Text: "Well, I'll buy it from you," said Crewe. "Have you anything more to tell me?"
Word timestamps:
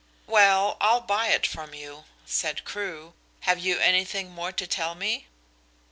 "Well, 0.25 0.77
I'll 0.81 1.01
buy 1.01 1.27
it 1.27 1.45
from 1.45 1.75
you," 1.75 2.05
said 2.25 2.65
Crewe. 2.65 3.13
"Have 3.41 3.59
you 3.59 3.77
anything 3.77 4.31
more 4.31 4.51
to 4.51 4.65
tell 4.65 4.95
me?" 4.95 5.27